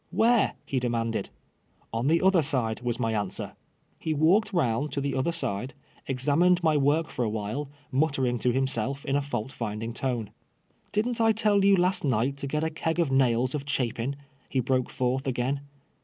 [0.25, 1.29] "Where?" he demanded."
[1.93, 3.55] On the other side," was my answer.
[3.99, 5.75] He walked round to the other side,
[6.07, 10.31] examined my work fur a while, muttering to himself in a lault find ing tone."
[10.91, 14.15] Didn't I tell you last night to get a keg of nails of Chapin
[14.49, 15.61] ("he broke forth again.